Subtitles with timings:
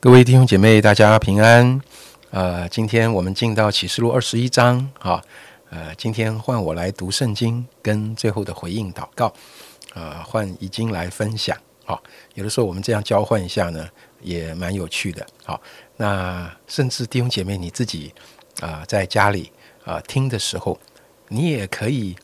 [0.00, 1.80] 各位弟兄姐妹，大家平安。
[2.30, 5.22] 呃，今天我们进到启示录二十一章啊。
[5.70, 9.32] 呃，今天换我来读圣经，跟最后的回应祷告。
[9.94, 11.56] 呃，换已经来分享。
[11.84, 12.02] 好，
[12.34, 13.88] 有的时候我们这样交换一下呢，
[14.20, 15.26] 也蛮有趣的。
[15.44, 15.60] 好，
[15.96, 18.12] 那甚至弟兄姐妹你自己
[18.60, 19.52] 啊，在家里
[19.84, 20.78] 啊听的时候，
[21.28, 22.16] 你也可以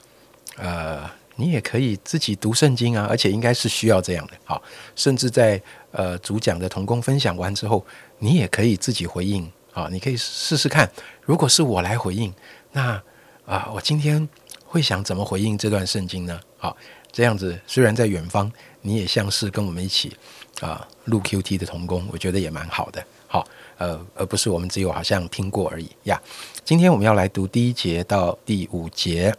[0.56, 1.08] 呃，
[1.40, 4.32] 你也可以自己读圣经啊，而且应该是需要这样的。
[4.44, 4.60] 好，
[4.96, 7.86] 甚至在呃主讲的同工分享完之后，
[8.18, 9.48] 你也可以自己回应。
[9.70, 10.90] 好，你可以试试看，
[11.22, 12.34] 如果是我来回应，
[12.72, 13.00] 那
[13.46, 14.28] 啊，我今天
[14.64, 16.40] 会想怎么回应这段圣经呢？
[16.56, 16.76] 好，
[17.12, 18.50] 这样子虽然在远方，
[18.82, 20.16] 你也像是跟我们一起
[20.60, 23.04] 啊录 Q T 的童工，我觉得也蛮好的。
[23.28, 26.20] 好，呃，而不是我们只有好像听过而已呀。
[26.64, 29.32] 今天我们要来读第一节到第五节，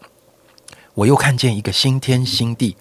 [1.00, 2.76] 我又看见一个新天新地，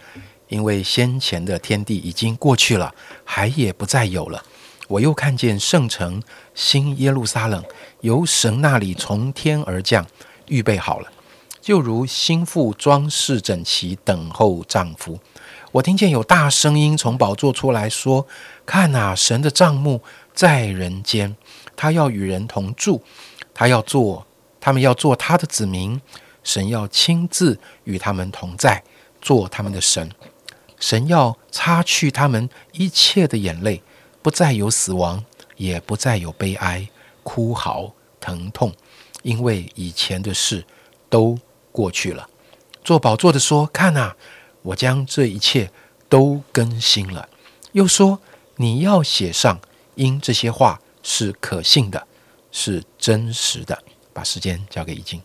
[0.49, 2.93] 因为先前的天地已经过去了，
[3.25, 4.43] 海也不再有了。
[4.89, 6.21] 我又看见圣城
[6.53, 7.63] 新耶路撒冷
[8.01, 10.05] 由神那里从天而降，
[10.49, 11.09] 预备好了，
[11.61, 15.21] 就如新妇装饰整齐，等候丈夫。
[15.71, 18.27] 我听见有大声音从宝座出来说
[18.67, 20.03] ：“看啊，神的帐幕
[20.35, 21.37] 在人间，
[21.77, 23.01] 他要与人同住，
[23.55, 24.27] 他要做，
[24.59, 26.01] 他们要做他的子民，
[26.49, 28.83] 神要亲自与他们同在，
[29.21, 30.11] 做他们的神。
[30.81, 33.83] 神要擦去他们一切的眼泪。”
[34.21, 35.25] 不再有死亡，
[35.57, 36.89] 也不再有悲哀、
[37.23, 38.73] 哭嚎、疼痛，
[39.23, 40.65] 因为以前的事
[41.09, 41.39] 都
[41.71, 42.29] 过去了。
[42.83, 44.17] 做宝座的说：“看啊，
[44.63, 45.71] 我将这一切
[46.09, 47.29] 都更新了。”
[47.73, 48.21] 又说
[48.57, 49.61] ：“你要写上，
[49.95, 52.07] 因这些话是可信的，
[52.51, 53.83] 是真实的。”
[54.13, 55.23] 把时间交给已经。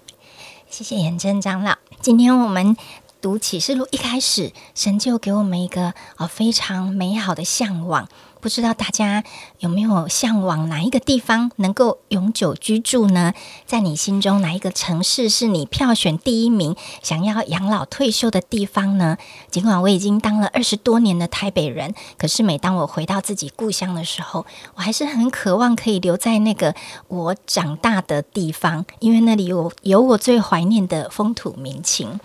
[0.74, 1.76] 谢谢严真长老。
[2.02, 2.76] 今天我们
[3.22, 8.10] 读启示录，一开始神就给我们一个啊非常美好的向往。
[8.44, 9.24] 不知道大家
[9.60, 13.34] 有没有向往哪一个地方能够永久居住呢？
[13.66, 19.18] 在你心中，哪一个城市是你票选第一名，想要养老退休的地方呢？
[19.50, 26.76] 尽管我已经当了二十多年的台北人，可是每当我回到自己故乡的时候，我还是很渴望可以留在那个
[27.08, 32.20] 我长大的地方，因为那里有有我最怀念的风土民情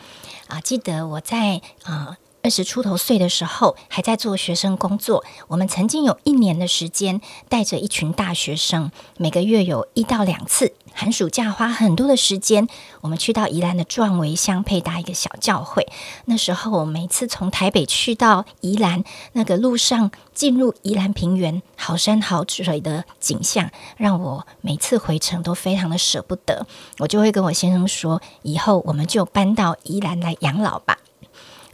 [0.48, 0.60] 啊！
[0.60, 2.16] 记得我在啊。
[2.48, 5.22] 二十出头岁的时候，还在做学生工作。
[5.48, 7.20] 我们曾经有一年的时间，
[7.50, 12.66] 带着一群大学生，每个月有一到两次，寒暑假花很多的时间，
[13.02, 15.86] 我们去到宜兰的壮维乡配搭一个小教会。
[16.24, 19.04] 那时候，我每次从台北去到宜兰，
[19.34, 26.66] 那个路上进入宜兰平原，好山好水的景象，让我每次回程都非常的舍不得。
[26.96, 30.96] 我就会跟我先生说，以后我们就搬到宜兰来养老吧。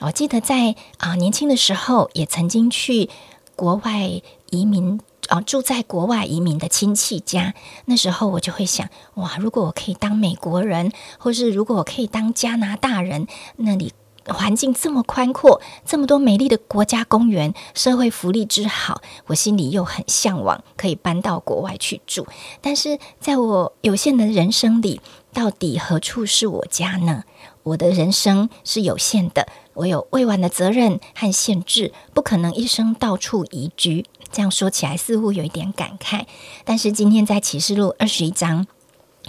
[0.00, 3.08] 我记得在啊年轻的时候，也曾经去
[3.56, 7.54] 国外移民啊，住在国外移民的亲戚家。
[7.86, 13.92] 那时候我就会想，哇，如果我可以当美国人，或是如果我可以当加拿大人，那里
[14.26, 22.26] 环境这么宽阔，这么多美丽的国家公园，社会福利之好，我心里又很向往，可以搬到国外去住。
[22.60, 25.00] 但是在我有限的人生里，
[25.32, 27.24] 到底何处是我家呢？
[27.64, 29.48] 我的人生是有限的。
[29.74, 34.06] 我有未完的责任和限制，不可能一生到处移居。
[34.30, 36.26] 这样说起来似乎有一点感慨，
[36.64, 38.66] 但是今天在启示录二十一章，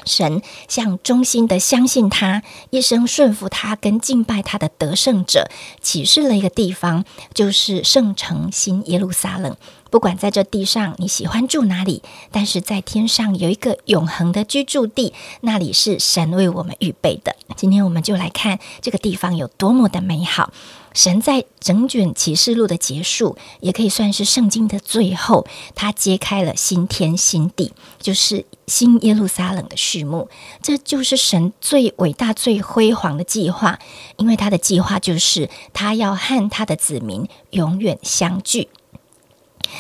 [0.04, 5.50] 神向忠心的相信他、一生顺服他跟敬拜他的得胜者
[5.82, 9.56] 启示了一个地方，就是圣城新耶路撒冷。
[9.96, 17.38] 不管在这地上你喜欢住哪里，但是在天上有一个永恒的居住地，那里是神为我们预备的。
[17.56, 20.52] 今天我们就来看这个地方有多么的美好。
[20.94, 30.28] 神在整卷启示录的结束，也可以算是圣经的最后，他揭开了新天新地，就是新耶路撒冷的序幕。
[30.62, 33.80] 这就是神最伟大、最辉煌的计划，
[34.18, 38.68] 因为他的计划就是他要和他的子民永远相聚。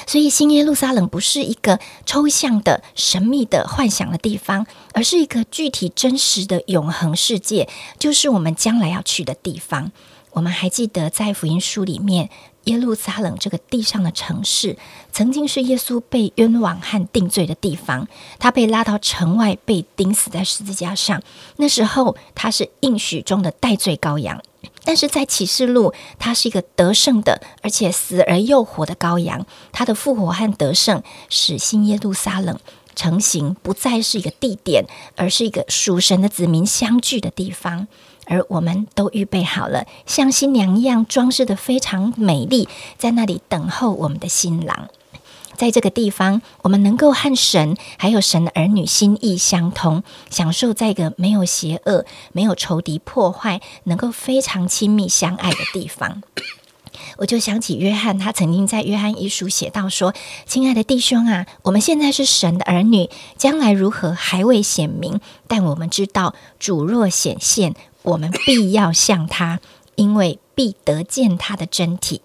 [0.07, 7.69] 所以，新耶路撒冷不是一个抽象的、神秘的、幻想的地方，而是一个具体、真实的永恒世界，
[7.99, 9.91] 就是我们将来要去的地方。
[10.31, 12.29] 我们还记得在福音书里面，
[12.65, 14.77] 耶路撒冷这个地上的城市，
[15.11, 18.05] 曾经是耶稣被冤枉和定罪的地方。
[18.37, 21.21] 他被拉到城外，被钉死在十字架上。
[21.55, 24.41] 那时候，他是应许中的代罪羔羊。
[24.85, 29.45] 但是在启示录，它是一个得胜的，而且死而又活的羔羊。
[29.73, 32.57] 它的复活和得胜，使新耶路撒冷
[32.95, 34.85] 成型，不再是一个地点，
[35.17, 37.87] 而是一个属神的子民相聚的地方。
[38.27, 42.67] 而我们都预备好了，像新娘一样装饰的非常美丽，
[42.97, 44.89] 在那里等候我们的新郎。
[45.55, 56.21] 在这个地方，我们能够和神还有神的儿女心意相通，享受在一个没有邪恶、没有仇敌破坏，能够非常亲密相爱的地方。
[57.17, 60.13] 我就想起约翰，他曾经在约翰一书写到说
[60.47, 69.59] ：“亲爱的弟兄啊，我们现在是神的儿女，将来如何还未显明，但我们知道主若显现，我们必要向他，
[69.95, 72.21] 因为必得见他的真体。”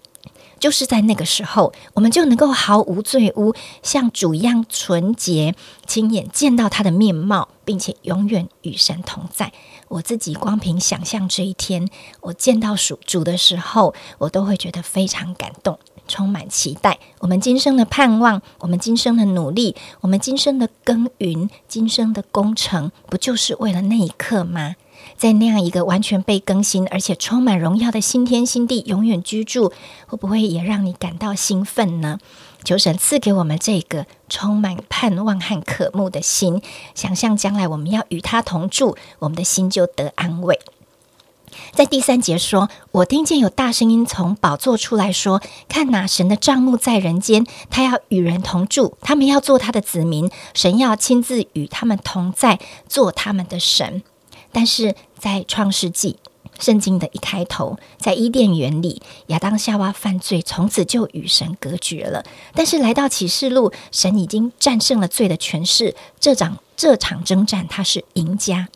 [0.61, 5.55] 就是在那个时候，我们就能够毫无罪污，像主一样纯洁，
[5.87, 9.51] 亲眼见到他的面貌，并且永远与神同在。
[9.87, 11.89] 我自己光凭想象这一天，
[12.21, 16.99] 我见到属主的时候，我都会觉得非常感动，充满期待。
[17.17, 24.75] 我们今生的盼望，我们今生的努力，我们今生的耕耘，今生的工程，不就是为了那一刻吗？
[25.21, 29.71] 在那样一个完全被更新而且充满荣耀的新天新地永远居住，
[30.07, 32.17] 会不会也让你感到兴奋呢？
[32.63, 36.63] 求神赐给我们这个充满盼望和渴慕的心，
[36.95, 40.59] 想象将来我们要与他同住，我们的心就得安慰。
[41.71, 45.39] 在第三节说：“我听见有大声音从宝座出来说
[45.69, 54.01] ：‘看哪，神的帐幕在人间，他要与人同住，他们要做他的子民，神要亲自与他们同在，做他们的神。’”
[54.51, 56.17] 但是在创世纪
[56.59, 62.23] 圣经的一开头，在伊甸园里，亚当夏娃犯罪，从此就与神隔绝了。
[62.53, 68.67] 但是来到启示录，神已经战胜了罪的权势，这场这场征战，他是赢家，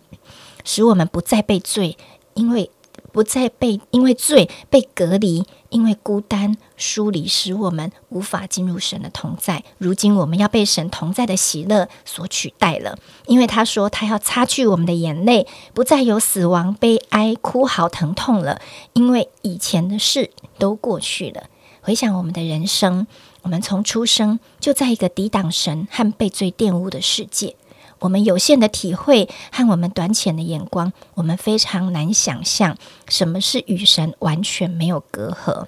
[0.64, 1.98] 使我们不再被罪，
[2.34, 2.70] 因为。
[3.12, 5.46] 不再被因为罪被隔离，
[5.76, 9.62] 因为孤单疏离，使我们无法进入神的同在。
[9.78, 18.62] 如今我们要被神同在的喜乐所取代了，因为他说他要擦去我们的眼泪，不再有死亡、悲哀、哭嚎、疼痛了，
[18.94, 21.50] 因为以前的事都过去了。
[21.82, 23.06] 回想我们的人生，
[23.42, 27.58] 我们从出生就在一个抵挡神和被罪玷污的世界。
[28.00, 32.78] 我们有限的体会和我们短浅的眼光，我们非常难想象
[33.08, 35.66] 什么是与神完全没有隔阂。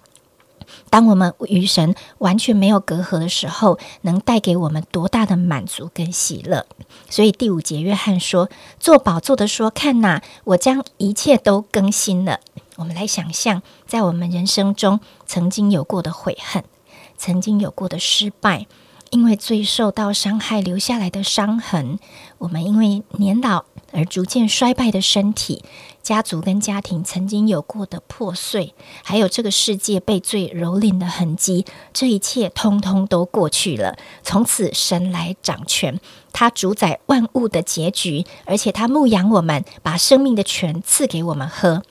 [0.90, 6.66] 当我们与神完全没有隔阂的时候，能带给我们多大的满足跟喜乐？
[7.10, 12.42] 所以第五节，约翰说：“做宝座的说，看呐，我将一切都更新了。”
[12.76, 16.64] 我们来想象，在我们人生中曾经有过的悔恨，
[17.18, 18.68] 曾经有过的失败。
[19.10, 22.00] 因为最受到伤害留下来的伤痕，
[22.38, 25.64] 我们因为年老而逐渐衰败的身体，
[26.04, 28.74] 家族跟家庭曾经有过的破碎，
[29.04, 33.98] 还有这个世界被罪蹂躏的痕迹，这一切通通都过去了。
[34.24, 36.00] 从此，神来掌权，
[36.34, 41.84] 他主宰万物的结局，而且他牧养我们，把生命的泉赐给我们喝。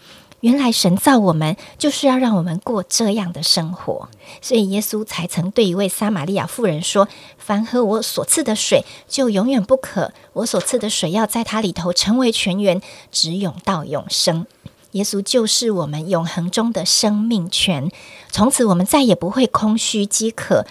[0.46, 4.08] 原来神造我们就是要让我们过这样的生活，
[4.40, 14.46] 所以耶稣才曾对一位撒玛利亚妇人说：“凡喝我所赐的水，就永远不渴；我所赐的水要在它里头成为泉源，直涌到永生。”
[14.92, 17.90] 耶稣就是我们永恒中的生命泉，
[18.30, 20.64] 从此我们再也不会空虚饥渴。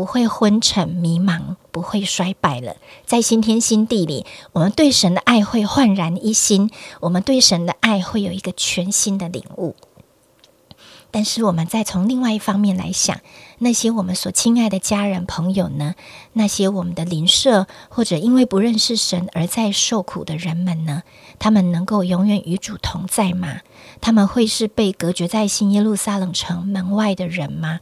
[0.00, 2.76] 不会昏沉迷茫，不会衰败了。
[3.04, 9.76] 在新天新地里，我们对神的爱会焕然一新，我们对神的爱会有一个全新的领悟。
[11.10, 13.20] 但是，我们再从另外一方面来想，
[13.58, 15.94] 那些我们所亲爱的家人朋友呢？
[16.32, 21.02] 那些我们的邻舍，或者因为不认识神而在受苦的人们呢？
[21.38, 23.58] 他们能够永远与主同在吗？
[24.00, 27.80] 他们会是被隔绝在新耶路撒冷城门外的人吗？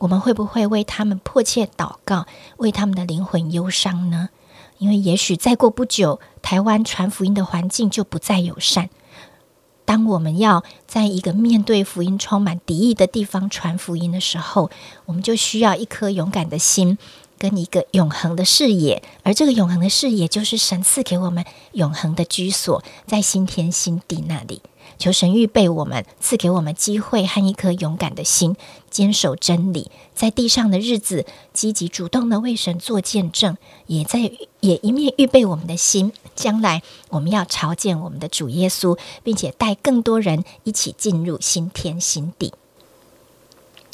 [0.00, 2.26] 我们会不会为他们迫切祷告，
[2.56, 4.30] 为他们的灵魂忧伤呢？
[4.78, 8.88] 因为也许再过不久，台湾传福音的环境就不再友善。
[9.84, 14.70] 当我们要在一个面对福音充满敌意的地方传福音的时候，
[15.04, 16.96] 我们就需要一颗勇敢的心，
[17.38, 19.02] 跟一个永恒的视野。
[19.22, 24.62] 而这个永恒的视野，就是神赐给我们永恒的居所，在新天新地那里。
[24.98, 28.56] 求神预备我们，赐给我们机会和一颗勇敢的心，
[28.90, 33.56] 坚守真理，在地上的日子，积极主动的为神做见证，
[33.86, 42.52] 也在也一面预备我们的心，将来我们要朝见我们的主耶稣，并且带更多人一起进入新天新地。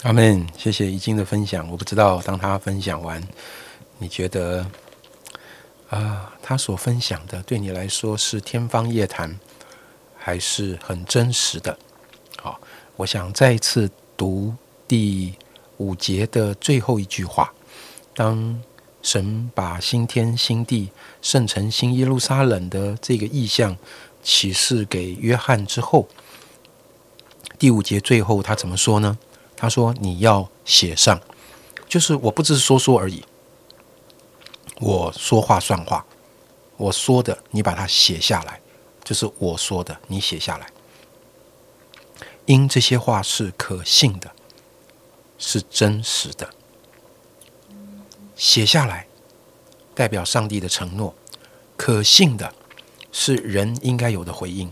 [0.03, 0.47] 阿门。
[0.57, 1.71] 谢谢已经的分享。
[1.71, 3.23] 我不知道当他分享完，
[3.99, 4.67] 你觉得
[5.91, 9.39] 啊，他所分享的对你来说是天方夜谭？
[10.19, 11.79] 还是很真实的，
[12.43, 12.61] 好，
[12.97, 14.53] 我想再一次读
[14.89, 15.35] 第
[15.79, 17.53] 五节的最后一句话：
[18.15, 18.61] 当
[19.03, 20.91] 神把新天新地、
[21.21, 23.77] 圣城新耶路撒冷的这个意象
[24.23, 26.09] 启示给约翰之后，
[27.59, 29.19] 第五节最后他怎么说呢？
[29.57, 31.19] 他说：“你要写上，
[31.89, 33.25] 就是我不只是说说而已，
[34.81, 36.05] 我说话算话，
[36.77, 38.61] 我说的你把它写下来，
[39.03, 40.67] 就是我说的你写下来。
[42.45, 44.31] 因这些话是可信的，
[45.39, 46.51] 是真实的，
[48.35, 49.07] 写下来
[49.95, 51.15] 代表上帝的承诺，
[51.77, 52.55] 可信的
[53.13, 54.71] 是人应该有的回应，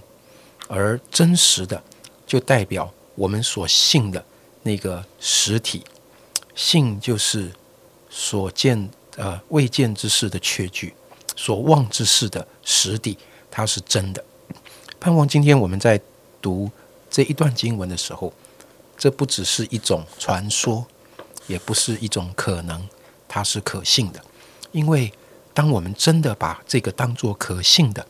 [0.68, 1.82] 而真实的
[2.26, 4.24] 就代表我们所信的。”
[4.66, 5.84] 那个实体，
[6.54, 7.52] 信就是
[8.08, 10.94] 所见呃未见之事的确据，
[11.36, 13.18] 所望之事的实底，
[13.50, 14.24] 它是真的。
[14.98, 16.00] 盼望今天我们在
[16.40, 16.70] 读
[17.10, 18.32] 这一段经文的时候，
[18.96, 20.86] 这不只是一种传说，
[21.46, 22.88] 也不是一种可能，
[23.28, 24.22] 它是可信的。
[24.72, 25.12] 因为
[25.52, 28.06] 当我们真的把这个当做可信的，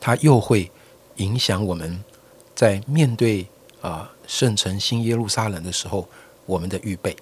[0.00, 0.70] 它又会
[1.16, 2.02] 影响我们
[2.54, 3.46] 在面对
[3.80, 4.12] 啊。
[4.28, 6.06] 圣城新耶路撒冷的时候，
[6.44, 7.16] 我们的预备，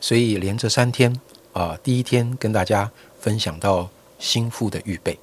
[0.00, 1.20] 所以连着三天
[1.52, 2.88] 啊，第一天跟大家
[3.20, 3.90] 分享到
[4.20, 5.18] 心腹的预备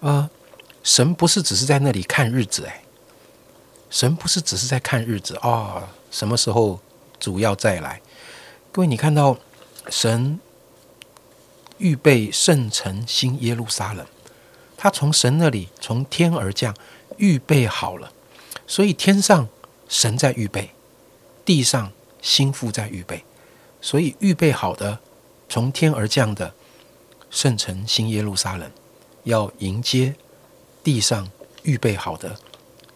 [0.00, 0.30] 啊，
[0.82, 2.83] 神不是只是在那里看日子哎，
[3.94, 6.80] 神不是只是在看日子啊，什么时候
[7.20, 8.02] 主要再来？
[8.72, 9.38] 各位，你看到
[9.88, 10.40] 神
[11.78, 14.04] 预备圣城新耶路撒冷，
[14.76, 16.74] 他从神那里从天而降，
[17.18, 18.12] 预备好了，
[18.66, 19.48] 所以天上。
[19.86, 20.70] 神在预备，
[21.44, 23.22] 地上心腹在预备，
[23.80, 24.98] 所以预备好的
[25.48, 26.52] 从天而降的
[27.30, 28.68] 圣城新耶路撒冷，
[29.24, 30.16] 要迎接
[30.82, 31.30] 地上
[31.62, 32.36] 预备好的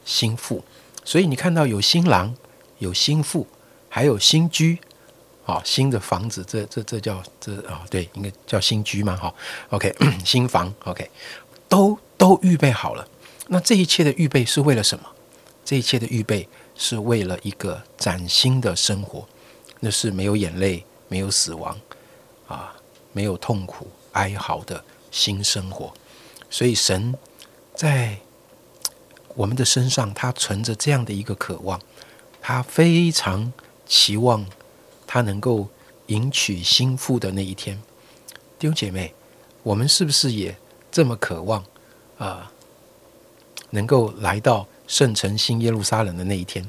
[0.05, 0.65] 心腹。
[1.09, 2.35] 所以你看到有新郎，
[2.81, 3.47] 有心腹，
[3.89, 4.79] 还有新居，
[5.43, 9.35] 好新的房子，这这这叫这啊，对，应该叫新居嘛，哈
[9.71, 11.09] ，OK， 新房，OK，
[11.67, 13.09] 都都预备好了。
[13.47, 15.05] 那这一切的预备是为了什么？
[15.65, 16.47] 这一切的预备。
[16.81, 19.27] 是为了一个崭新的生活，
[19.81, 21.77] 那是没有眼泪、没有死亡
[22.47, 22.73] 啊、
[23.13, 25.93] 没有痛苦哀嚎的新生活。
[26.49, 27.13] 所以神
[27.75, 28.17] 在
[29.39, 31.81] 我们的身上，他存着这样的一个渴望，
[32.41, 33.53] 他非常
[33.87, 34.45] 期望
[35.07, 35.69] 他能够
[36.07, 37.81] 迎娶心腹的那一天。
[38.59, 39.15] 弟兄姐妹，
[39.63, 40.57] 我们是不是也
[40.91, 41.65] 这么渴望
[42.19, 42.51] 啊？
[43.71, 44.67] 能够来到？
[44.89, 46.65] 圣城新耶路撒冷的那一天，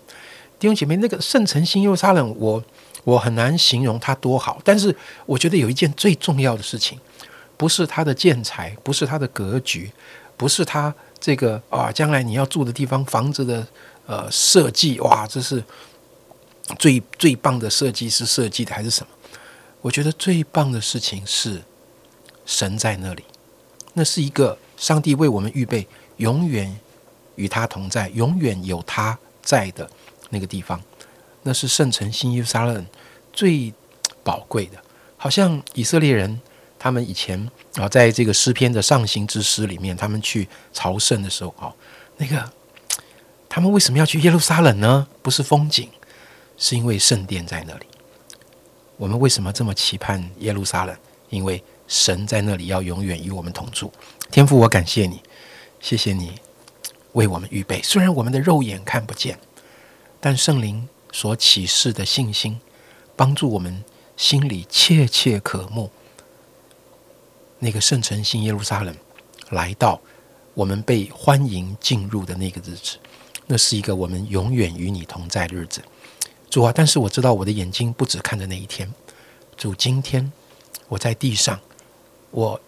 [0.59, 2.61] 弟兄姐妹，那个圣城新耶路撒冷，我
[3.05, 4.61] 我很难形容它多好。
[4.61, 4.93] 但是
[5.25, 6.99] 我觉得有一件最重要的事情，
[7.55, 9.89] 不是它的建材，不是它的格局，
[10.35, 13.67] 不是它这个啊，将来你要住的地方房子的
[14.05, 15.63] 呃设计，哇，这是
[16.77, 19.09] 最最棒的设计师设计的还是什么？
[19.81, 21.61] 我觉得最棒的事情是
[22.45, 23.23] 神在那里，
[23.93, 26.79] 那是一个上帝为我们预备永远。
[27.35, 29.89] 与他同在，永远有他在的
[30.29, 30.77] 那个地方，
[31.43, 32.85] 那是圣城新耶路撒冷
[33.31, 33.73] 最
[34.25, 34.77] 宝贵的。
[35.15, 36.37] 好像以色列人
[36.79, 41.71] 他们以前啊，在这个诗篇的上行之诗里面，他们去朝圣的时候啊，
[42.17, 42.49] 那个
[43.49, 45.05] 他们为什么要去耶路撒冷呢？
[45.21, 45.89] 不是风景，
[46.57, 47.85] 是因为圣殿在那里。
[48.95, 50.95] 我们为什么这么期盼耶路撒冷？
[51.29, 53.91] 因为神在那里要永远与我们同住。
[54.31, 55.21] 天父，我感谢你，
[55.81, 56.33] 谢谢你。
[57.13, 59.39] 为我们预备，虽然我们的肉眼看不见，
[60.19, 62.59] 但圣灵所启示的信心，
[63.15, 63.83] 帮助我们
[64.15, 65.91] 心里切切渴慕
[67.59, 68.95] 那个圣城新耶路撒冷
[69.49, 69.99] 来到，
[70.53, 72.97] 我们被欢迎进入的那个日子，
[73.45, 75.81] 那是一个我们永远与你同在的日子。
[76.49, 78.91] 主啊，但是我知道我的眼睛不只看着那一天，
[79.55, 80.31] 主，今天
[80.87, 81.59] 我在地上，
[82.31, 82.59] 我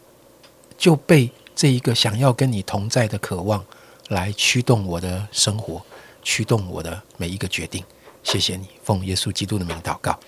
[0.77, 3.65] 就被这一个想要跟你同在的渴望。
[4.09, 5.81] 来驱动我的生活，
[6.21, 7.81] 驱动我的每一个决定。
[8.23, 10.19] 谢谢你，奉耶稣基督的名祷告，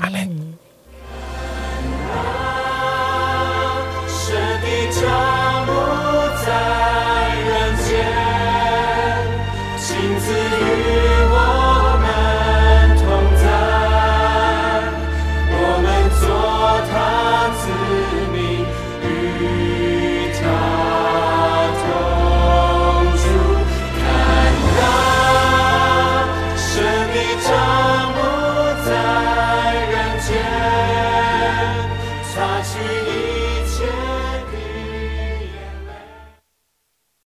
[0.00, 0.58] 阿门。
[5.00, 5.37] 去。